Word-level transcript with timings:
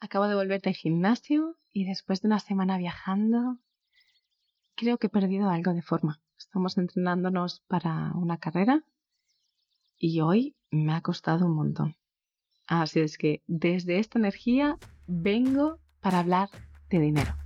Acabo 0.00 0.28
de 0.28 0.34
volver 0.34 0.62
del 0.62 0.74
gimnasio 0.74 1.58
y 1.72 1.84
después 1.84 2.22
de 2.22 2.28
una 2.28 2.40
semana 2.40 2.78
viajando, 2.78 3.58
creo 4.74 4.96
que 4.96 5.08
he 5.08 5.10
perdido 5.10 5.50
algo 5.50 5.74
de 5.74 5.82
forma. 5.82 6.22
Estamos 6.38 6.78
entrenándonos 6.78 7.60
para 7.68 8.12
una 8.14 8.38
carrera 8.38 8.82
y 9.98 10.22
hoy 10.22 10.56
me 10.70 10.94
ha 10.94 11.02
costado 11.02 11.44
un 11.44 11.54
montón. 11.54 11.96
Así 12.66 13.00
es 13.00 13.18
que 13.18 13.42
desde 13.46 13.98
esta 13.98 14.18
energía 14.18 14.78
vengo 15.06 15.78
para 16.00 16.20
hablar 16.20 16.48
de 16.88 16.98
dinero. 16.98 17.39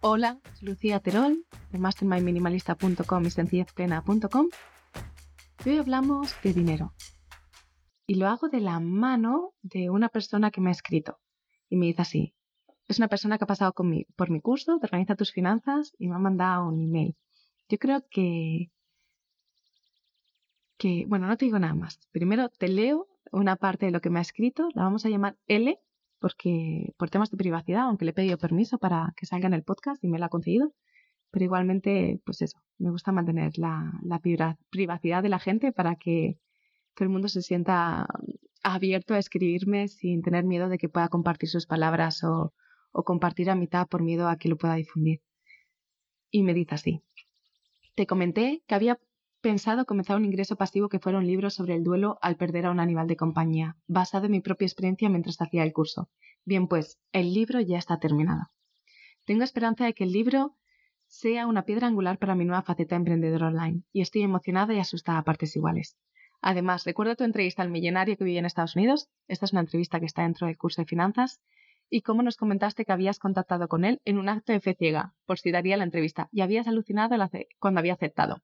Hola, 0.00 0.38
soy 0.54 0.68
Lucía 0.68 1.00
Terol 1.00 1.44
de 1.72 1.78
mastermindminimalista.com 1.80 3.26
y 3.26 3.30
sencillezplena.com 3.30 4.46
hoy 5.66 5.76
hablamos 5.76 6.36
de 6.44 6.52
dinero. 6.52 6.94
Y 8.06 8.14
lo 8.14 8.28
hago 8.28 8.48
de 8.48 8.60
la 8.60 8.78
mano 8.78 9.54
de 9.60 9.90
una 9.90 10.08
persona 10.08 10.52
que 10.52 10.60
me 10.60 10.68
ha 10.68 10.72
escrito 10.72 11.18
y 11.68 11.74
me 11.74 11.86
dice 11.86 12.02
así. 12.02 12.34
Es 12.86 12.98
una 12.98 13.08
persona 13.08 13.38
que 13.38 13.44
ha 13.44 13.48
pasado 13.48 13.72
por 13.72 14.30
mi 14.30 14.40
curso 14.40 14.78
de 14.78 14.84
Organiza 14.84 15.16
tus 15.16 15.32
finanzas 15.32 15.92
y 15.98 16.06
me 16.06 16.14
ha 16.14 16.20
mandado 16.20 16.68
un 16.68 16.80
email. 16.80 17.16
Yo 17.68 17.78
creo 17.78 18.04
que, 18.08 18.70
que, 20.76 21.06
bueno, 21.08 21.26
no 21.26 21.36
te 21.36 21.46
digo 21.46 21.58
nada 21.58 21.74
más. 21.74 21.98
Primero 22.12 22.50
te 22.50 22.68
leo 22.68 23.08
una 23.32 23.56
parte 23.56 23.86
de 23.86 23.92
lo 23.92 24.00
que 24.00 24.10
me 24.10 24.20
ha 24.20 24.22
escrito, 24.22 24.68
la 24.74 24.84
vamos 24.84 25.04
a 25.04 25.08
llamar 25.08 25.36
L 25.48 25.76
porque 26.20 26.92
por 26.96 27.10
temas 27.10 27.30
de 27.30 27.36
privacidad, 27.36 27.82
aunque 27.82 28.04
le 28.04 28.10
he 28.10 28.14
pedido 28.14 28.38
permiso 28.38 28.78
para 28.78 29.12
que 29.16 29.26
salga 29.26 29.46
en 29.46 29.54
el 29.54 29.62
podcast 29.62 30.02
y 30.02 30.08
me 30.08 30.18
lo 30.18 30.26
ha 30.26 30.28
concedido, 30.28 30.72
pero 31.30 31.44
igualmente, 31.44 32.20
pues 32.24 32.42
eso, 32.42 32.58
me 32.78 32.90
gusta 32.90 33.12
mantener 33.12 33.58
la, 33.58 33.92
privacidad 34.70 35.22
de 35.22 35.28
la 35.28 35.38
gente 35.38 35.72
para 35.72 35.96
que 35.96 36.38
todo 36.94 37.04
el 37.04 37.10
mundo 37.10 37.28
se 37.28 37.42
sienta 37.42 38.06
abierto 38.62 39.14
a 39.14 39.18
escribirme 39.18 39.88
sin 39.88 40.22
tener 40.22 40.44
miedo 40.44 40.68
de 40.68 40.78
que 40.78 40.88
pueda 40.88 41.08
compartir 41.08 41.48
sus 41.48 41.66
palabras 41.66 42.24
o, 42.24 42.52
o 42.92 43.04
compartir 43.04 43.50
a 43.50 43.54
mitad 43.54 43.86
por 43.86 44.02
miedo 44.02 44.28
a 44.28 44.36
que 44.36 44.48
lo 44.48 44.56
pueda 44.56 44.74
difundir. 44.74 45.20
Y 46.30 46.42
me 46.42 46.54
dice 46.54 46.74
así. 46.74 47.02
Te 47.94 48.06
comenté 48.06 48.62
que 48.66 48.74
había 48.74 48.98
pensado 49.48 49.86
comenzar 49.86 50.18
un 50.18 50.26
ingreso 50.26 50.56
pasivo 50.56 50.90
que 50.90 50.98
fuera 50.98 51.16
un 51.16 51.26
libro 51.26 51.48
sobre 51.48 51.74
el 51.74 51.82
duelo 51.82 52.18
al 52.20 52.36
perder 52.36 52.66
a 52.66 52.70
un 52.70 52.80
animal 52.80 53.06
de 53.06 53.16
compañía, 53.16 53.78
basado 53.86 54.26
en 54.26 54.32
mi 54.32 54.40
propia 54.42 54.66
experiencia 54.66 55.08
mientras 55.08 55.40
hacía 55.40 55.62
el 55.62 55.72
curso. 55.72 56.10
Bien, 56.44 56.68
pues, 56.68 56.98
el 57.12 57.32
libro 57.32 57.58
ya 57.62 57.78
está 57.78 57.98
terminado. 57.98 58.50
Tengo 59.24 59.44
esperanza 59.44 59.86
de 59.86 59.94
que 59.94 60.04
el 60.04 60.12
libro 60.12 60.54
sea 61.06 61.46
una 61.46 61.62
piedra 61.62 61.86
angular 61.86 62.18
para 62.18 62.34
mi 62.34 62.44
nueva 62.44 62.60
faceta 62.60 62.94
emprendedora 62.94 63.46
online, 63.46 63.84
y 63.90 64.02
estoy 64.02 64.20
emocionada 64.20 64.74
y 64.74 64.80
asustada 64.80 65.16
a 65.16 65.24
partes 65.24 65.56
iguales. 65.56 65.96
Además, 66.42 66.84
recuerdo 66.84 67.16
tu 67.16 67.24
entrevista 67.24 67.62
al 67.62 67.70
millonario 67.70 68.18
que 68.18 68.24
vive 68.24 68.40
en 68.40 68.44
Estados 68.44 68.76
Unidos. 68.76 69.08
Esta 69.28 69.46
es 69.46 69.52
una 69.52 69.62
entrevista 69.62 69.98
que 69.98 70.04
está 70.04 70.24
dentro 70.24 70.46
del 70.46 70.58
curso 70.58 70.82
de 70.82 70.86
finanzas. 70.86 71.40
Y 71.88 72.02
cómo 72.02 72.22
nos 72.22 72.36
comentaste 72.36 72.84
que 72.84 72.92
habías 72.92 73.18
contactado 73.18 73.66
con 73.66 73.86
él 73.86 74.02
en 74.04 74.18
un 74.18 74.28
acto 74.28 74.52
de 74.52 74.60
fe 74.60 74.74
ciega, 74.74 75.14
por 75.24 75.38
si 75.38 75.52
daría 75.52 75.78
la 75.78 75.84
entrevista, 75.84 76.28
y 76.32 76.42
habías 76.42 76.68
alucinado 76.68 77.16
cuando 77.58 77.80
había 77.80 77.94
aceptado. 77.94 78.42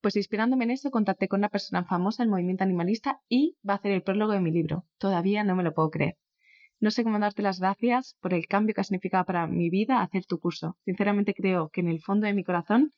Pues 0.00 0.14
inspirándome 0.14 0.64
en 0.64 0.70
eso, 0.70 0.90
contacté 0.90 1.26
con 1.26 1.40
una 1.40 1.48
persona 1.48 1.84
famosa 1.84 2.22
del 2.22 2.30
movimiento 2.30 2.62
animalista 2.62 3.20
y 3.28 3.56
va 3.68 3.74
a 3.74 3.76
hacer 3.76 3.92
el 3.92 4.02
prólogo 4.02 4.32
de 4.32 4.40
mi 4.40 4.52
libro. 4.52 4.84
Todavía 4.98 5.42
no 5.42 5.56
me 5.56 5.64
lo 5.64 5.74
puedo 5.74 5.90
creer. 5.90 6.16
No 6.78 6.92
sé 6.92 7.02
cómo 7.02 7.18
darte 7.18 7.42
las 7.42 7.58
gracias 7.58 8.16
por 8.20 8.32
el 8.32 8.46
cambio 8.46 8.74
que 8.74 8.80
ha 8.80 8.84
significado 8.84 9.24
para 9.24 9.48
mi 9.48 9.70
vida 9.70 10.00
hacer 10.00 10.24
tu 10.24 10.38
curso. 10.38 10.76
Sinceramente 10.84 11.34
creo 11.34 11.70
que 11.70 11.80
en 11.80 11.88
el 11.88 12.00
fondo 12.00 12.26
de 12.26 12.34
mi 12.34 12.44
corazón 12.44 12.92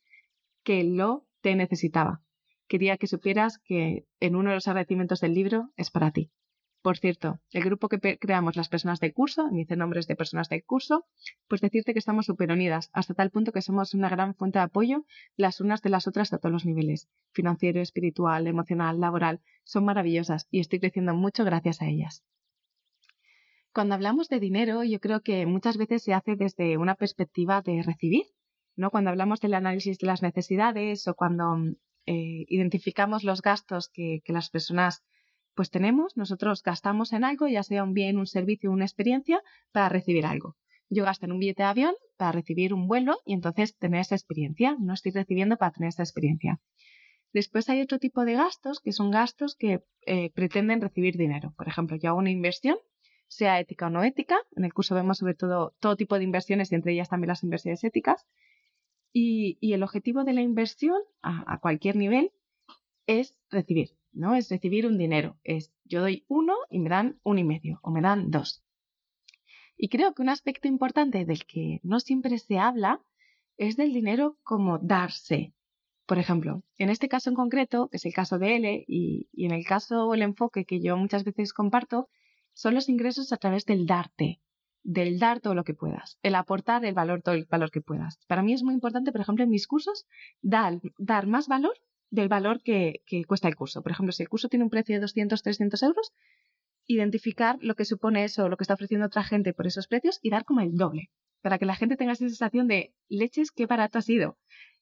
que 0.62 0.84
lo 0.84 1.26
te 1.40 1.54
necesitaba. 1.54 2.20
Quería 2.68 2.98
que 2.98 3.06
supieras 3.06 3.58
que 3.64 4.04
en 4.20 4.36
uno 4.36 4.50
de 4.50 4.56
los 4.56 4.68
agradecimientos 4.68 5.20
del 5.20 5.32
libro 5.32 5.70
es 5.76 5.90
para 5.90 6.10
ti. 6.10 6.30
Por 6.82 6.96
cierto, 6.96 7.40
el 7.52 7.62
grupo 7.62 7.88
que 7.88 8.18
creamos 8.18 8.56
las 8.56 8.70
personas 8.70 9.00
del 9.00 9.12
curso, 9.12 9.50
me 9.50 9.58
dice 9.58 9.76
nombres 9.76 10.06
de 10.06 10.16
personas 10.16 10.48
del 10.48 10.64
curso, 10.64 11.04
pues 11.46 11.60
decirte 11.60 11.92
que 11.92 11.98
estamos 11.98 12.24
súper 12.24 12.50
unidas, 12.50 12.88
hasta 12.94 13.12
tal 13.12 13.30
punto 13.30 13.52
que 13.52 13.60
somos 13.60 13.92
una 13.92 14.08
gran 14.08 14.34
fuente 14.34 14.58
de 14.58 14.64
apoyo 14.64 15.04
las 15.36 15.60
unas 15.60 15.82
de 15.82 15.90
las 15.90 16.06
otras 16.06 16.32
a 16.32 16.38
todos 16.38 16.52
los 16.52 16.64
niveles, 16.64 17.10
financiero, 17.32 17.82
espiritual, 17.82 18.46
emocional, 18.46 18.98
laboral, 18.98 19.42
son 19.62 19.84
maravillosas 19.84 20.46
y 20.50 20.60
estoy 20.60 20.80
creciendo 20.80 21.14
mucho 21.14 21.44
gracias 21.44 21.82
a 21.82 21.86
ellas. 21.86 22.24
Cuando 23.74 23.94
hablamos 23.94 24.28
de 24.30 24.40
dinero, 24.40 24.82
yo 24.82 25.00
creo 25.00 25.20
que 25.20 25.44
muchas 25.44 25.76
veces 25.76 26.02
se 26.02 26.14
hace 26.14 26.34
desde 26.34 26.78
una 26.78 26.94
perspectiva 26.94 27.60
de 27.60 27.82
recibir, 27.82 28.24
¿no? 28.74 28.90
Cuando 28.90 29.10
hablamos 29.10 29.40
del 29.40 29.52
análisis 29.52 29.98
de 29.98 30.06
las 30.06 30.22
necesidades 30.22 31.06
o 31.06 31.14
cuando 31.14 31.56
eh, 32.06 32.46
identificamos 32.48 33.22
los 33.22 33.42
gastos 33.42 33.90
que, 33.92 34.22
que 34.24 34.32
las 34.32 34.48
personas 34.48 35.04
pues 35.60 35.70
tenemos, 35.70 36.16
nosotros 36.16 36.62
gastamos 36.62 37.12
en 37.12 37.22
algo, 37.22 37.46
ya 37.46 37.62
sea 37.62 37.84
un 37.84 37.92
bien, 37.92 38.16
un 38.16 38.26
servicio, 38.26 38.70
una 38.70 38.86
experiencia, 38.86 39.42
para 39.72 39.90
recibir 39.90 40.24
algo. 40.24 40.56
Yo 40.88 41.04
gasto 41.04 41.26
en 41.26 41.32
un 41.32 41.38
billete 41.38 41.64
de 41.64 41.68
avión 41.68 41.94
para 42.16 42.32
recibir 42.32 42.72
un 42.72 42.88
vuelo 42.88 43.18
y 43.26 43.34
entonces 43.34 43.76
tener 43.76 44.00
esa 44.00 44.14
experiencia. 44.14 44.74
No 44.80 44.94
estoy 44.94 45.12
recibiendo 45.12 45.58
para 45.58 45.72
tener 45.72 45.88
esa 45.88 46.02
experiencia. 46.02 46.62
Después 47.34 47.68
hay 47.68 47.82
otro 47.82 47.98
tipo 47.98 48.24
de 48.24 48.32
gastos 48.32 48.80
que 48.80 48.92
son 48.92 49.10
gastos 49.10 49.54
que 49.54 49.82
eh, 50.06 50.30
pretenden 50.30 50.80
recibir 50.80 51.18
dinero. 51.18 51.52
Por 51.58 51.68
ejemplo, 51.68 51.98
yo 51.98 52.08
hago 52.08 52.20
una 52.20 52.30
inversión, 52.30 52.78
sea 53.28 53.60
ética 53.60 53.88
o 53.88 53.90
no 53.90 54.02
ética. 54.02 54.38
En 54.56 54.64
el 54.64 54.72
curso 54.72 54.94
vemos 54.94 55.18
sobre 55.18 55.34
todo 55.34 55.74
todo 55.78 55.94
tipo 55.94 56.16
de 56.16 56.24
inversiones 56.24 56.72
y 56.72 56.74
entre 56.74 56.94
ellas 56.94 57.10
también 57.10 57.28
las 57.28 57.42
inversiones 57.42 57.84
éticas. 57.84 58.26
Y, 59.12 59.58
el 59.60 59.82
objetivo 59.82 60.24
de 60.24 60.32
la 60.32 60.40
inversión 60.40 61.02
a 61.20 61.58
cualquier 61.60 61.96
nivel 61.96 62.32
es 63.06 63.36
recibir. 63.50 63.99
¿No? 64.12 64.34
Es 64.34 64.50
recibir 64.50 64.86
un 64.86 64.98
dinero. 64.98 65.38
Es 65.44 65.72
yo 65.84 66.00
doy 66.00 66.24
uno 66.28 66.54
y 66.70 66.78
me 66.78 66.90
dan 66.90 67.18
un 67.22 67.38
y 67.38 67.44
medio 67.44 67.80
o 67.82 67.90
me 67.90 68.00
dan 68.00 68.30
dos. 68.30 68.62
Y 69.76 69.88
creo 69.88 70.14
que 70.14 70.22
un 70.22 70.28
aspecto 70.28 70.68
importante 70.68 71.24
del 71.24 71.46
que 71.46 71.80
no 71.82 72.00
siempre 72.00 72.38
se 72.38 72.58
habla 72.58 73.00
es 73.56 73.76
del 73.76 73.92
dinero 73.92 74.36
como 74.42 74.78
darse. 74.78 75.54
Por 76.06 76.18
ejemplo, 76.18 76.62
en 76.76 76.90
este 76.90 77.08
caso 77.08 77.30
en 77.30 77.36
concreto, 77.36 77.88
que 77.88 77.96
es 77.96 78.04
el 78.04 78.12
caso 78.12 78.38
de 78.38 78.56
L, 78.56 78.84
y, 78.86 79.28
en 79.32 79.52
el 79.52 79.64
caso 79.64 80.06
o 80.06 80.14
el 80.14 80.22
enfoque 80.22 80.64
que 80.64 80.80
yo 80.80 80.96
muchas 80.96 81.24
veces 81.24 81.52
comparto, 81.52 82.08
son 82.52 82.74
los 82.74 82.88
ingresos 82.88 83.32
a 83.32 83.36
través 83.36 83.64
del 83.64 83.86
darte, 83.86 84.40
del 84.82 85.18
dar 85.18 85.40
todo 85.40 85.54
lo 85.54 85.64
que 85.64 85.74
puedas, 85.74 86.18
el 86.22 86.34
aportar 86.34 86.84
el 86.84 86.94
valor, 86.94 87.22
todo 87.22 87.34
el 87.34 87.46
valor 87.46 87.70
que 87.70 87.80
puedas. 87.80 88.18
Para 88.26 88.42
mí 88.42 88.52
es 88.52 88.62
muy 88.62 88.74
importante, 88.74 89.12
por 89.12 89.20
ejemplo, 89.20 89.44
en 89.44 89.50
mis 89.50 89.66
cursos, 89.66 90.06
dar, 90.42 90.80
dar 90.98 91.26
más 91.26 91.48
valor 91.48 91.74
del 92.10 92.28
valor 92.28 92.62
que, 92.62 93.02
cuesta 93.26 93.48
el 93.48 93.56
curso. 93.56 93.82
Por 93.82 93.92
ejemplo, 93.92 94.12
si 94.12 94.22
el 94.22 94.28
curso 94.28 94.48
tiene 94.48 94.64
un 94.64 94.70
precio 94.70 94.94
de 94.94 95.00
200, 95.00 95.42
300 95.42 95.82
euros, 95.82 96.12
identificar 96.86 97.56
lo 97.60 97.74
que 97.76 97.84
supone 97.84 98.24
eso, 98.24 98.48
lo 98.48 98.56
que 98.56 98.64
está 98.64 98.74
ofreciendo 98.74 99.06
otra 99.06 99.22
gente 99.22 99.54
por 99.54 99.66
esos 99.66 99.86
precios 99.86 100.18
y 100.22 100.30
dar 100.30 100.44
como 100.44 100.60
el 100.60 100.74
doble, 100.74 101.10
para 101.40 101.58
que 101.58 101.66
la 101.66 101.76
gente 101.76 101.96
tenga 101.96 102.12
esa 102.12 102.26
sensación 102.26 102.66
de 102.66 102.92
leches, 103.08 103.52
qué 103.52 103.66
barato 103.66 103.98
ha 103.98 104.02
sido, 104.02 104.38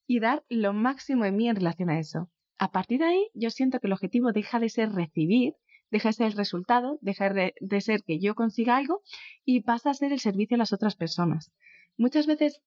y 0.06 0.20
dar 0.20 0.42
lo 0.48 0.72
máximo 0.72 1.24
de 1.24 1.32
mí 1.32 1.48
en 1.48 1.56
relación 1.56 1.90
a 1.90 1.98
eso. 1.98 2.30
A 2.58 2.72
partir 2.72 3.00
de 3.00 3.04
ahí, 3.04 3.28
yo 3.34 3.50
siento 3.50 3.78
que 3.78 3.86
el 3.86 3.92
objetivo 3.92 4.32
deja 4.32 4.58
de 4.58 4.68
ser 4.68 4.90
recibir, 4.92 5.54
deja 5.90 6.08
de 6.08 6.12
ser 6.14 6.26
el 6.26 6.32
resultado, 6.32 6.98
deja 7.02 7.30
de, 7.30 7.80
ser 7.80 8.02
que 8.02 8.18
yo 8.18 8.34
consiga 8.34 8.76
algo 8.76 9.02
y 9.44 9.60
pasa 9.60 9.90
a 9.90 9.94
ser 9.94 10.12
el 10.12 10.20
servicio 10.20 10.56
a 10.56 10.58
las 10.58 10.72
otras 10.72 10.96
personas. 10.96 11.52
Muchas 11.96 12.26
veces 12.26 12.60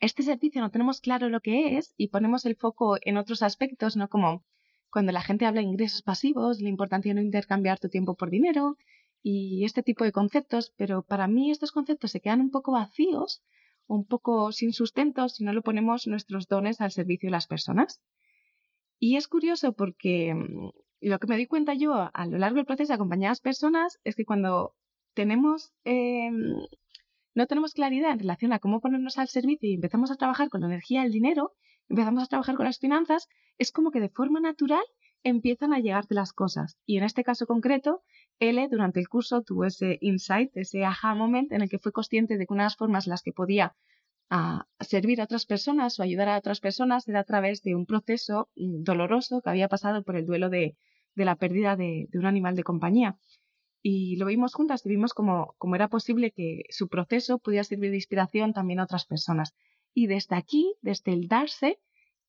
este 0.00 0.22
servicio 0.22 0.60
no 0.60 0.70
tenemos 0.70 1.00
claro 1.00 1.28
lo 1.28 1.40
que 1.40 1.76
es 1.76 1.94
y 1.96 2.08
ponemos 2.08 2.46
el 2.46 2.56
foco 2.56 2.96
en 3.02 3.16
otros 3.16 3.42
aspectos, 3.42 3.96
¿no? 3.96 4.08
Como 4.08 4.44
cuando 4.90 5.12
la 5.12 5.22
gente 5.22 5.46
habla 5.46 5.60
de 5.60 5.66
ingresos 5.66 6.02
pasivos, 6.02 6.60
la 6.60 6.68
importancia 6.68 7.10
de 7.10 7.16
no 7.16 7.20
intercambiar 7.20 7.78
tu 7.78 7.88
tiempo 7.88 8.14
por 8.14 8.30
dinero 8.30 8.76
y 9.22 9.64
este 9.64 9.82
tipo 9.82 10.04
de 10.04 10.12
conceptos, 10.12 10.72
pero 10.76 11.02
para 11.02 11.26
mí 11.26 11.50
estos 11.50 11.72
conceptos 11.72 12.12
se 12.12 12.20
quedan 12.20 12.40
un 12.40 12.50
poco 12.50 12.72
vacíos, 12.72 13.42
un 13.86 14.06
poco 14.06 14.52
sin 14.52 14.72
sustento 14.72 15.28
si 15.28 15.44
no 15.44 15.52
lo 15.52 15.62
ponemos 15.62 16.06
nuestros 16.06 16.46
dones 16.46 16.80
al 16.80 16.92
servicio 16.92 17.28
de 17.28 17.32
las 17.32 17.46
personas. 17.46 18.00
Y 19.00 19.16
es 19.16 19.28
curioso 19.28 19.72
porque 19.72 20.34
mm, 20.34 20.70
lo 21.00 21.18
que 21.18 21.26
me 21.26 21.36
di 21.36 21.46
cuenta 21.46 21.74
yo 21.74 22.10
a 22.12 22.26
lo 22.26 22.38
largo 22.38 22.56
del 22.56 22.66
proceso 22.66 22.88
de 22.88 22.94
acompañar 22.94 23.28
a 23.28 23.32
las 23.32 23.40
personas 23.40 23.98
es 24.04 24.16
que 24.16 24.24
cuando 24.24 24.74
tenemos 25.14 25.72
em, 25.84 26.54
no 27.34 27.46
tenemos 27.46 27.74
claridad 27.74 28.12
en 28.12 28.20
relación 28.20 28.52
a 28.52 28.58
cómo 28.58 28.80
ponernos 28.80 29.18
al 29.18 29.28
servicio 29.28 29.68
y 29.68 29.74
empezamos 29.74 30.10
a 30.10 30.16
trabajar 30.16 30.48
con 30.48 30.60
la 30.60 30.66
energía 30.66 31.02
del 31.02 31.12
dinero, 31.12 31.52
empezamos 31.88 32.24
a 32.24 32.26
trabajar 32.26 32.56
con 32.56 32.66
las 32.66 32.78
finanzas, 32.78 33.28
es 33.58 33.72
como 33.72 33.90
que 33.90 34.00
de 34.00 34.08
forma 34.08 34.40
natural 34.40 34.82
empiezan 35.22 35.72
a 35.72 35.80
llegarte 35.80 36.14
las 36.14 36.32
cosas. 36.32 36.76
Y 36.86 36.98
en 36.98 37.04
este 37.04 37.24
caso 37.24 37.46
concreto, 37.46 38.02
L 38.38 38.68
durante 38.68 39.00
el 39.00 39.08
curso 39.08 39.42
tuvo 39.42 39.64
ese 39.64 39.98
insight, 40.00 40.56
ese 40.56 40.84
aha 40.84 41.14
moment 41.14 41.52
en 41.52 41.62
el 41.62 41.68
que 41.68 41.78
fue 41.78 41.92
consciente 41.92 42.36
de 42.36 42.46
que 42.46 42.52
una 42.52 42.64
de 42.64 42.66
las 42.66 42.76
formas 42.76 43.06
en 43.06 43.10
las 43.10 43.22
que 43.22 43.32
podía 43.32 43.74
ah, 44.30 44.66
servir 44.80 45.20
a 45.20 45.24
otras 45.24 45.46
personas 45.46 45.98
o 45.98 46.02
ayudar 46.02 46.28
a 46.28 46.38
otras 46.38 46.60
personas 46.60 47.08
era 47.08 47.20
a 47.20 47.24
través 47.24 47.62
de 47.62 47.74
un 47.74 47.86
proceso 47.86 48.48
mm, 48.56 48.82
doloroso 48.82 49.40
que 49.40 49.50
había 49.50 49.68
pasado 49.68 50.02
por 50.04 50.16
el 50.16 50.26
duelo 50.26 50.50
de, 50.50 50.76
la 51.14 51.36
pérdida 51.36 51.74
de, 51.76 52.08
un 52.14 52.26
animal 52.26 52.54
de 52.54 52.62
compañía 52.62 53.18
y 53.82 54.16
lo 54.16 54.26
vimos 54.26 54.54
juntas 54.54 54.84
y 54.84 54.88
vimos 54.88 55.14
cómo, 55.14 55.56
era 55.74 55.88
posible 55.88 56.32
que 56.32 56.62
su 56.70 56.88
proceso 56.88 57.38
pudiera 57.38 57.64
servir 57.64 57.90
de 57.90 57.96
inspiración 57.96 58.52
también 58.52 58.80
a 58.80 58.84
otras 58.84 59.06
personas. 59.06 59.54
Y 59.94 60.06
desde 60.06 60.36
aquí, 60.36 60.74
desde 60.82 61.12
el 61.12 61.28
darse, 61.28 61.80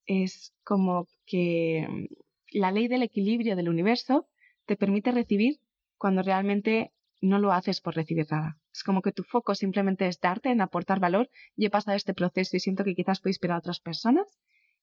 es 0.05 0.53
como 0.63 1.07
que 1.25 1.87
mm, 1.89 2.05
la 2.51 2.71
ley 2.71 2.87
del 2.87 3.03
equilibrio 3.03 3.55
del 3.55 3.69
universo 3.69 4.27
te 4.65 4.75
permite 4.75 5.11
recibir 5.11 5.59
cuando 5.97 6.21
realmente 6.21 6.93
no 7.21 7.39
lo 7.39 7.51
haces 7.51 7.81
por 7.81 7.95
recibir 7.95 8.27
nada. 8.31 8.59
Es 8.71 8.83
como 8.83 9.01
que 9.01 9.11
tu 9.11 9.23
foco 9.23 9.55
simplemente 9.55 10.07
es 10.07 10.19
darte, 10.19 10.51
en 10.51 10.61
aportar 10.61 10.99
valor. 10.99 11.29
Y 11.55 11.65
he 11.65 11.69
pasado 11.69 11.97
este 11.97 12.13
proceso 12.13 12.55
y 12.55 12.59
siento 12.59 12.83
que 12.83 12.95
quizás 12.95 13.19
puede 13.19 13.31
inspirar 13.31 13.55
a 13.55 13.59
otras 13.59 13.79
personas. 13.81 14.39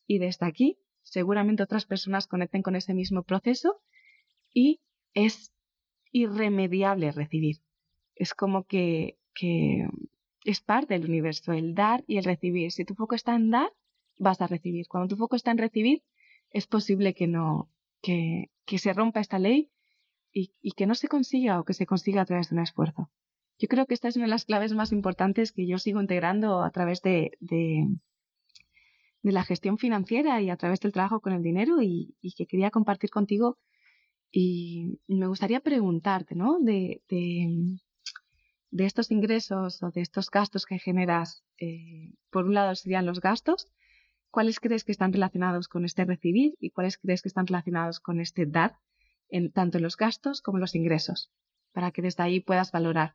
Y 0.07 0.19
desde 0.19 0.47
aquí, 0.47 0.79
seguramente 1.03 1.63
otras 1.63 1.87
personas 1.87 2.27
conecten 2.27 2.63
con 2.63 2.77
ese 2.77 2.93
mismo 2.93 3.23
proceso 3.23 3.81
y 4.53 4.81
es 5.15 5.53
irremediable 6.17 7.13
recibir. 7.13 7.57
Es 8.15 8.33
como 8.33 8.65
que, 8.65 9.19
que 9.35 9.87
es 10.45 10.61
parte 10.61 10.95
del 10.95 11.09
universo, 11.09 11.53
el 11.53 11.75
dar 11.75 12.05
y 12.07 12.17
el 12.17 12.25
recibir. 12.25 12.73
Si 12.73 12.85
tu 12.87 12.95
foco 12.95 13.15
está 13.15 13.35
en 13.35 13.51
dar, 13.51 13.71
vas 14.19 14.41
a 14.41 14.47
recibir. 14.47 14.87
Cuando 14.89 15.09
tu 15.09 15.17
foco 15.17 15.37
está 15.37 15.51
en 15.51 15.59
recibir, 15.59 16.03
es 16.51 16.67
posible 16.67 17.13
que 17.15 17.27
no, 17.27 17.71
que, 18.01 18.51
que 18.65 18.79
se 18.79 18.95
rompa 18.95 19.21
esta 19.21 19.39
ley 19.39 19.71
y, 20.33 20.55
y, 20.63 20.73
que 20.73 20.87
no 20.87 20.95
se 20.95 21.09
consiga 21.09 21.61
o 21.61 21.65
que 21.65 21.75
se 21.75 21.87
consiga 21.87 22.23
a 22.23 22.25
través 22.25 22.49
de 22.49 22.57
un 22.57 22.63
esfuerzo. 22.63 23.11
Yo 23.59 23.69
creo 23.69 23.87
que 23.87 23.95
esta 23.95 24.09
es 24.09 24.17
una 24.17 24.25
de 24.27 24.31
las 24.31 24.47
claves 24.47 24.73
más 24.73 24.93
importantes 24.93 25.53
que 25.53 25.67
yo 25.67 25.79
sigo 25.79 26.01
integrando 26.01 26.63
a 26.63 26.71
través 26.71 27.03
de, 27.03 27.33
de, 27.41 27.87
la 29.23 29.45
gestión 29.45 29.77
financiera 29.77 30.41
y 30.41 30.49
a 30.49 30.57
través 30.57 30.81
del 30.81 30.93
trabajo 30.93 31.21
con 31.21 31.33
el 31.35 31.43
dinero 31.43 31.83
y, 31.83 32.15
y 32.23 32.33
que 32.33 32.47
quería 32.47 32.71
compartir 32.71 33.11
contigo. 33.11 33.59
Y 34.31 35.01
me 35.07 35.27
gustaría 35.27 35.61
preguntarte, 35.61 36.35
¿no? 36.35 36.59
De, 36.61 37.03
de, 37.09 37.79
de 38.71 38.85
estos 38.85 39.11
ingresos 39.11 39.83
o 39.83 39.91
de 39.91 40.01
estos 40.03 40.31
gastos 40.31 40.67
que 40.67 40.79
generas, 40.79 41.45
eh, 41.59 42.13
por 42.31 42.45
un 42.45 42.55
lado 42.55 42.75
serían 42.75 43.07
los 43.07 43.21
gastos, 43.21 43.69
¿cuáles 44.31 44.61
crees 44.61 44.85
que 44.85 44.93
están 44.93 45.13
relacionados 45.13 45.69
con 45.69 45.85
este 45.85 46.05
recibir 46.05 46.55
y 46.61 46.71
cuáles 46.71 46.99
crees 46.99 47.23
que 47.23 47.29
están 47.29 47.47
relacionados 47.47 48.01
con 48.01 48.21
este 48.21 48.45
dar, 48.47 48.79
en, 49.29 49.51
tanto 49.53 49.79
en 49.79 49.85
los 49.85 49.97
gastos 49.97 50.43
como 50.43 50.59
en 50.59 50.63
los 50.63 50.75
ingresos, 50.75 51.33
para 51.73 51.91
que 51.91 52.03
desde 52.03 52.23
ahí 52.23 52.41
puedas 52.41 52.73
valorar? 52.73 53.15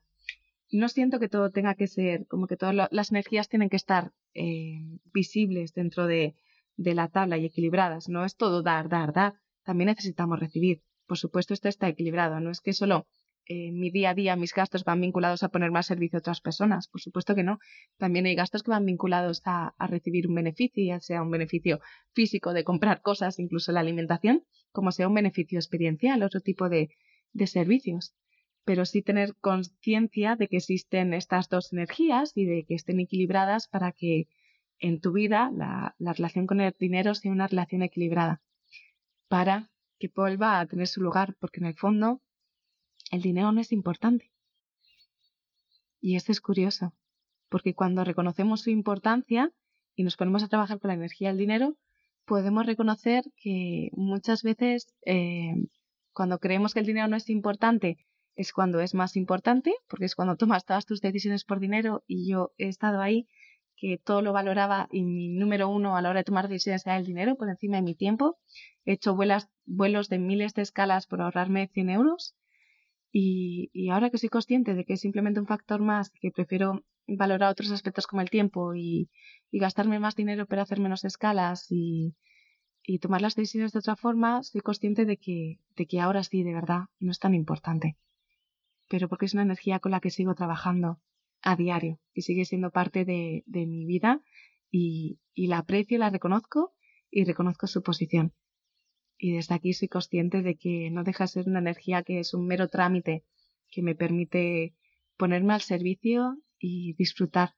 No 0.72 0.88
siento 0.88 1.20
que 1.20 1.28
todo 1.30 1.52
tenga 1.52 1.76
que 1.76 1.88
ser, 1.88 2.26
como 2.28 2.48
que 2.48 2.58
todas 2.58 2.90
las 2.90 3.12
energías 3.12 3.50
tienen 3.50 3.70
que 3.70 3.76
estar 3.76 4.14
eh, 4.34 4.80
visibles 5.14 5.74
dentro 5.74 6.08
de, 6.08 6.36
de 6.78 6.96
la 6.96 7.10
tabla 7.10 7.38
y 7.38 7.46
equilibradas. 7.46 8.08
No 8.08 8.24
es 8.24 8.38
todo 8.38 8.64
dar, 8.64 8.88
dar, 8.88 9.12
dar. 9.12 9.34
También 9.64 9.88
necesitamos 9.88 10.40
recibir. 10.40 10.82
Por 11.12 11.18
supuesto, 11.18 11.54
esto 11.54 11.68
está 11.68 11.90
equilibrado. 11.90 12.40
No 12.40 12.52
es 12.52 12.62
que 12.62 12.72
solo 12.72 13.06
eh, 13.46 13.74
mi 13.74 13.92
día 13.92 14.12
a 14.12 14.14
día, 14.14 14.38
mis 14.38 14.54
gastos 14.54 14.86
van 14.86 15.02
vinculados 15.02 15.44
a 15.44 15.50
poner 15.50 15.70
más 15.70 15.88
servicio 15.88 16.16
a 16.16 16.22
otras 16.22 16.40
personas. 16.40 16.88
Por 16.88 17.02
supuesto 17.02 17.36
que 17.36 17.44
no. 17.44 17.60
También 17.98 18.28
hay 18.28 18.36
gastos 18.36 18.64
que 18.64 18.72
van 18.72 18.86
vinculados 18.86 19.42
a, 19.44 19.76
a, 19.78 19.88
recibir 19.88 20.30
un 20.30 20.36
beneficio, 20.36 20.82
ya 20.86 21.02
sea 21.02 21.22
un 21.22 21.30
beneficio 21.30 21.82
físico 22.14 22.54
de 22.54 22.64
comprar 22.64 23.02
cosas, 23.02 23.40
incluso 23.40 23.74
la 23.74 23.82
alimentación, 23.82 24.46
como 24.72 24.94
sea 24.94 25.10
un 25.10 25.16
beneficio 25.16 25.60
experiencial, 25.60 26.24
otro 26.24 26.40
tipo 26.40 26.70
de, 26.70 26.92
de 27.34 27.46
servicios. 27.46 28.16
Pero 28.64 28.86
sí 28.86 29.02
tener 29.02 29.36
conciencia 29.42 30.38
de 30.38 30.48
que 30.48 30.60
existen 30.60 31.14
estas 31.14 31.50
dos 31.50 31.74
energías 31.74 32.32
y 32.36 32.46
de 32.46 32.64
que 32.66 32.76
estén 32.76 33.02
equilibradas 33.02 33.68
para 33.68 33.92
que 33.92 34.30
en 34.80 35.02
tu 35.02 35.12
vida 35.12 35.52
la, 35.54 35.94
la 36.00 36.14
relación 36.14 36.48
con 36.48 36.62
el 36.62 36.74
dinero 36.80 37.16
sea 37.16 37.34
una 37.34 37.48
relación 37.48 37.84
equilibrada. 37.84 38.42
Para 39.28 39.71
que 40.02 40.12
vuelva 40.14 40.60
a 40.60 40.66
tener 40.66 40.88
su 40.88 41.02
lugar, 41.02 41.36
porque 41.40 41.60
en 41.60 41.68
el 41.68 41.76
fondo 41.76 42.22
el 43.12 43.22
dinero 43.22 43.52
no 43.52 43.62
es 43.62 43.72
importante. 43.72 44.32
Y 46.00 46.16
esto 46.16 46.32
es 46.32 46.42
curioso, 46.42 46.94
porque 47.50 47.76
cuando 47.76 48.04
reconocemos 48.04 48.62
su 48.62 48.72
importancia 48.72 49.52
y 49.96 50.04
nos 50.04 50.18
ponemos 50.18 50.42
a 50.42 50.48
trabajar 50.48 50.80
con 50.80 50.88
la 50.88 50.96
energía 50.96 51.30
del 51.30 51.38
dinero, 51.38 51.78
podemos 52.26 52.66
reconocer 52.66 53.24
que 53.36 53.90
muchas 53.94 54.42
veces 54.42 54.94
eh, 55.06 55.54
cuando 56.14 56.40
creemos 56.40 56.74
que 56.74 56.80
el 56.80 56.88
dinero 56.88 57.08
no 57.08 57.16
es 57.16 57.30
importante 57.30 57.98
es 58.36 58.54
cuando 58.54 58.80
es 58.80 58.96
más 58.96 59.16
importante, 59.16 59.76
porque 59.88 60.06
es 60.06 60.16
cuando 60.16 60.38
tomas 60.38 60.66
todas 60.66 60.86
tus 60.86 61.02
decisiones 61.02 61.44
por 61.44 61.60
dinero 61.60 62.04
y 62.08 62.28
yo 62.28 62.54
he 62.58 62.70
estado 62.70 63.02
ahí 63.02 63.28
que 63.82 63.98
todo 63.98 64.22
lo 64.22 64.32
valoraba 64.32 64.88
y 64.92 65.04
mi 65.04 65.28
número 65.28 65.68
uno 65.68 65.98
a 65.98 66.04
la 66.04 66.12
hora 66.12 66.20
de 66.20 66.24
tomar 66.24 66.48
decisiones 66.48 66.86
era 66.86 66.98
el 66.98 67.06
dinero 67.06 67.36
por 67.36 67.50
encima 67.50 67.78
de 67.78 67.82
mi 67.82 67.96
tiempo. 67.96 68.38
He 68.86 68.94
hecho 68.94 69.16
vuelos 69.16 70.08
de 70.08 70.20
miles 70.20 70.54
de 70.54 70.62
escalas 70.62 71.08
por 71.08 71.20
ahorrarme 71.20 71.68
100 71.74 71.90
euros 71.90 72.36
y, 73.12 73.72
y, 73.74 73.90
ahora 73.90 74.12
que 74.12 74.20
soy 74.20 74.30
consciente 74.30 74.76
de 74.76 74.86
que 74.86 74.94
es 74.94 75.02
simplemente 75.02 75.40
un 75.40 75.48
factor 75.48 75.82
más, 75.82 76.12
que 76.12 76.30
prefiero 76.30 76.86
valorar 77.08 77.52
otros 77.52 77.72
aspectos 77.72 78.06
como 78.06 78.22
el 78.22 78.30
tiempo 78.30 78.76
y, 78.76 79.10
y 79.50 79.58
gastarme 79.58 80.00
más 80.00 80.16
dinero 80.16 80.46
pero 80.46 80.62
hacer 80.62 80.80
menos 80.80 81.04
escalas 81.04 81.66
y, 81.72 82.16
y, 82.84 83.00
tomar 83.00 83.24
las 83.24 83.36
decisiones 83.36 83.72
de 83.72 83.80
otra 83.80 83.96
forma, 83.96 84.44
soy 84.44 84.62
consciente 84.62 85.06
de 85.06 85.18
que, 85.18 85.60
de 85.76 85.88
que 85.88 86.00
ahora 86.00 86.24
sí, 86.24 86.44
de 86.44 86.54
verdad, 86.54 86.82
no 87.00 87.10
es 87.10 87.18
tan 87.18 87.34
importante. 87.34 87.98
Pero 88.88 89.10
porque 89.10 89.26
es 89.26 89.34
una 89.34 89.42
energía 89.42 89.80
con 89.80 89.92
la 89.92 90.02
que 90.02 90.12
sigo 90.12 90.36
trabajando 90.36 91.00
a 91.42 91.56
diario 91.56 92.00
y 92.14 92.22
sigue 92.22 92.46
siendo 92.46 92.72
parte 92.72 93.06
de, 93.06 93.44
mi 93.48 93.86
vida 93.86 94.22
y, 94.70 95.20
y 95.34 95.48
la 95.48 95.60
aprecio, 95.60 95.98
la 95.98 96.10
reconozco 96.10 96.74
y 97.10 97.24
reconozco 97.24 97.68
su 97.68 97.84
posición 97.84 98.34
y 99.22 99.34
desde 99.34 99.54
aquí 99.54 99.74
soy 99.74 99.88
consciente 99.88 100.42
de 100.42 100.58
que 100.58 100.90
no 100.90 101.04
deja 101.04 101.26
de 101.26 101.28
ser 101.28 101.48
una 101.48 101.60
energía 101.60 102.02
que 102.02 102.20
es 102.20 102.34
un 102.34 102.48
mero 102.48 102.70
trámite 102.70 103.24
que 103.70 103.84
me 103.84 103.94
permite 103.94 104.76
ponerme 105.16 105.54
al 105.54 105.62
servicio 105.62 106.38
y 106.58 106.94
disfrutar 106.94 107.54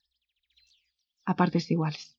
a 1.23 1.37
partes 1.37 1.71
iguales. 1.71 2.17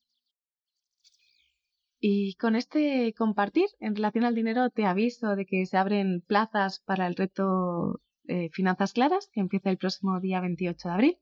Y 2.01 2.37
con 2.37 2.57
este 2.57 3.13
compartir 3.13 3.67
en 3.81 3.95
relación 3.95 4.25
al 4.25 4.35
dinero 4.35 4.71
te 4.71 4.87
aviso 4.87 5.37
de 5.37 5.45
que 5.45 5.67
se 5.67 5.77
abren 5.77 6.23
plazas 6.23 6.81
para 6.81 7.07
el 7.07 7.15
reto 7.15 8.01
eh, 8.27 8.49
Finanzas 8.51 8.95
Claras 8.95 9.29
que 9.31 9.41
empieza 9.41 9.69
el 9.69 9.77
próximo 9.77 10.21
día 10.21 10.41
28 10.41 10.89
de 10.89 10.95
abril 10.95 11.19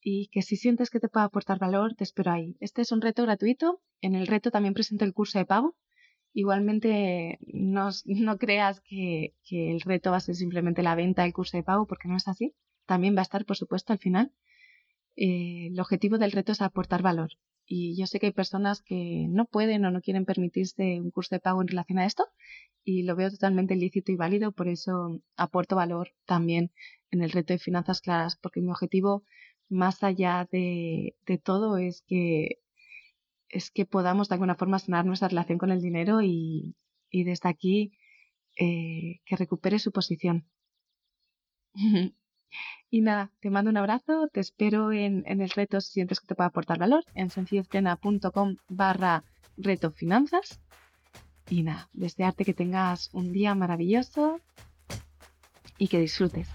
y 0.00 0.28
que 0.28 0.42
si 0.42 0.56
sientes 0.56 0.90
que 0.90 1.00
te 1.00 1.08
puede 1.08 1.26
aportar 1.26 1.58
valor 1.58 1.94
te 1.94 2.04
espero 2.04 2.32
ahí. 2.32 2.56
Este 2.60 2.82
es 2.82 2.92
un 2.92 3.00
reto 3.00 3.22
gratuito. 3.22 3.80
En 4.00 4.14
el 4.14 4.26
reto 4.26 4.50
también 4.50 4.74
presento 4.74 5.04
el 5.04 5.12
curso 5.12 5.38
de 5.38 5.46
pago 5.46 5.76
Igualmente, 6.32 7.38
no, 7.52 7.88
no 8.04 8.38
creas 8.38 8.80
que, 8.80 9.34
que, 9.44 9.72
el 9.72 9.80
reto 9.80 10.10
va 10.10 10.18
a 10.18 10.20
ser 10.20 10.34
simplemente 10.34 10.82
la 10.82 10.94
venta 10.94 11.22
del 11.22 11.32
curso 11.32 11.56
de 11.56 11.62
pago, 11.62 11.86
porque 11.86 12.08
no 12.08 12.16
es 12.16 12.28
así. 12.28 12.54
También 12.86 13.16
va 13.16 13.20
a 13.20 13.22
estar, 13.22 13.44
por 13.44 13.56
supuesto, 13.56 13.92
al 13.92 13.98
final. 13.98 14.32
Eh, 15.16 15.68
el 15.72 15.80
objetivo 15.80 16.18
del 16.18 16.32
reto 16.32 16.52
es 16.52 16.62
aportar 16.62 17.02
valor. 17.02 17.30
Y 17.66 17.98
yo 17.98 18.06
sé 18.06 18.20
que 18.20 18.26
hay 18.26 18.32
personas 18.32 18.82
que 18.82 19.26
no 19.28 19.46
pueden 19.46 19.84
o 19.84 19.90
no 19.90 20.00
quieren 20.00 20.24
permitirse 20.24 21.00
un 21.00 21.10
curso 21.10 21.34
de 21.34 21.40
pago 21.40 21.60
en 21.60 21.68
relación 21.68 21.98
a 21.98 22.06
esto, 22.06 22.24
y 22.84 23.02
lo 23.02 23.16
veo 23.16 23.30
totalmente 23.30 23.76
lícito 23.76 24.12
y 24.12 24.16
válido, 24.16 24.52
por 24.52 24.68
eso 24.68 25.20
aporto 25.36 25.76
valor 25.76 26.10
también 26.24 26.70
en 27.10 27.22
el 27.22 27.30
reto 27.30 27.52
de 27.52 27.58
finanzas 27.58 28.00
claras, 28.00 28.36
porque 28.40 28.60
mi 28.60 28.70
objetivo, 28.70 29.24
más 29.68 30.02
allá 30.02 30.48
de, 30.50 31.16
de 31.26 31.38
todo, 31.38 31.78
es 31.78 32.02
que 32.06 32.58
es 33.48 33.70
que 33.70 33.86
podamos 33.86 34.28
de 34.28 34.34
alguna 34.34 34.54
forma 34.54 34.78
sanar 34.78 35.06
nuestra 35.06 35.28
relación 35.28 35.58
con 35.58 35.70
el 35.70 35.80
dinero 35.80 36.20
y, 36.22 36.76
y 37.10 37.24
desde 37.24 37.48
aquí 37.48 37.92
eh, 38.56 39.20
que 39.24 39.36
recupere 39.36 39.78
su 39.78 39.92
posición. 39.92 40.46
y 42.90 43.00
nada, 43.00 43.32
te 43.40 43.50
mando 43.50 43.70
un 43.70 43.76
abrazo, 43.76 44.28
te 44.32 44.40
espero 44.40 44.92
en, 44.92 45.22
en, 45.26 45.40
el 45.40 45.50
reto 45.50 45.80
si 45.80 45.92
sientes 45.92 46.20
que 46.20 46.26
te 46.26 46.34
puede 46.34 46.48
aportar 46.48 46.78
valor, 46.78 47.04
en 47.14 47.30
sencillosplena.com 47.30 48.56
barra 48.68 49.24
reto 49.56 49.92
finanzas. 49.92 50.60
Y 51.48 51.62
nada, 51.62 51.88
desearte 51.94 52.44
que 52.44 52.52
tengas 52.52 53.08
un 53.14 53.32
día 53.32 53.54
maravilloso 53.54 54.40
y 55.78 55.88
que 55.88 56.00
disfrutes. 56.00 56.48